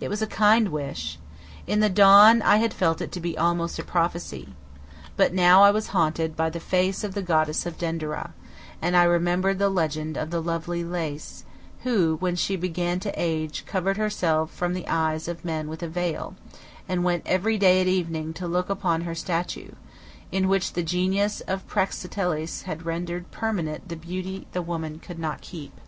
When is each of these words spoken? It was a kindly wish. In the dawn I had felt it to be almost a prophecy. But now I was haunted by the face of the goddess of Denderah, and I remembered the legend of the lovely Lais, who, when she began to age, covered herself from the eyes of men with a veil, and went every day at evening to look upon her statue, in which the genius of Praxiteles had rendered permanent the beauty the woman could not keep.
It 0.00 0.08
was 0.08 0.22
a 0.22 0.26
kindly 0.26 0.70
wish. 0.70 1.18
In 1.66 1.80
the 1.80 1.90
dawn 1.90 2.40
I 2.40 2.56
had 2.56 2.72
felt 2.72 3.02
it 3.02 3.12
to 3.12 3.20
be 3.20 3.36
almost 3.36 3.78
a 3.78 3.84
prophecy. 3.84 4.54
But 5.14 5.34
now 5.34 5.62
I 5.62 5.70
was 5.70 5.88
haunted 5.88 6.34
by 6.34 6.48
the 6.48 6.58
face 6.58 7.04
of 7.04 7.12
the 7.12 7.20
goddess 7.20 7.66
of 7.66 7.76
Denderah, 7.76 8.32
and 8.80 8.96
I 8.96 9.02
remembered 9.02 9.58
the 9.58 9.68
legend 9.68 10.16
of 10.16 10.30
the 10.30 10.40
lovely 10.40 10.82
Lais, 10.82 11.44
who, 11.82 12.16
when 12.16 12.34
she 12.34 12.56
began 12.56 12.98
to 13.00 13.12
age, 13.14 13.66
covered 13.66 13.98
herself 13.98 14.50
from 14.50 14.72
the 14.72 14.88
eyes 14.88 15.28
of 15.28 15.44
men 15.44 15.68
with 15.68 15.82
a 15.82 15.88
veil, 15.88 16.34
and 16.88 17.04
went 17.04 17.26
every 17.26 17.58
day 17.58 17.82
at 17.82 17.86
evening 17.86 18.32
to 18.32 18.48
look 18.48 18.70
upon 18.70 19.02
her 19.02 19.14
statue, 19.14 19.72
in 20.32 20.48
which 20.48 20.72
the 20.72 20.82
genius 20.82 21.42
of 21.42 21.66
Praxiteles 21.66 22.62
had 22.62 22.86
rendered 22.86 23.30
permanent 23.30 23.90
the 23.90 23.96
beauty 23.96 24.46
the 24.52 24.62
woman 24.62 24.98
could 24.98 25.18
not 25.18 25.42
keep. 25.42 25.78